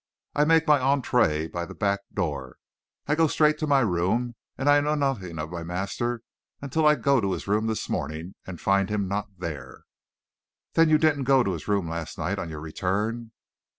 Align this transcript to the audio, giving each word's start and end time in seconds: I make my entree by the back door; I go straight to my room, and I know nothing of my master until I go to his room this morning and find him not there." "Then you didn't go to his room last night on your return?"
I 0.33 0.45
make 0.45 0.65
my 0.65 0.79
entree 0.79 1.47
by 1.47 1.65
the 1.67 1.75
back 1.75 1.99
door; 2.11 2.57
I 3.05 3.13
go 3.13 3.27
straight 3.27 3.59
to 3.59 3.67
my 3.67 3.81
room, 3.81 4.33
and 4.57 4.67
I 4.67 4.81
know 4.81 4.95
nothing 4.95 5.37
of 5.37 5.51
my 5.51 5.63
master 5.63 6.23
until 6.59 6.87
I 6.87 6.95
go 6.95 7.21
to 7.21 7.33
his 7.33 7.47
room 7.47 7.67
this 7.67 7.87
morning 7.87 8.33
and 8.47 8.59
find 8.59 8.89
him 8.89 9.07
not 9.07 9.27
there." 9.37 9.83
"Then 10.73 10.89
you 10.89 10.97
didn't 10.97 11.25
go 11.25 11.43
to 11.43 11.51
his 11.53 11.67
room 11.67 11.87
last 11.87 12.17
night 12.17 12.39
on 12.39 12.49
your 12.49 12.61
return?" 12.61 13.31